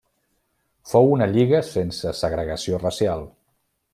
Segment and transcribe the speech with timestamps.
[0.93, 3.25] Fou una lliga sense segregació racial.